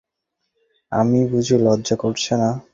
আর, 0.91 0.99
আমার 1.01 1.23
বুঝি 1.31 1.55
লজ্জা 1.65 1.95
করছে 2.03 2.33
না? 2.41 2.49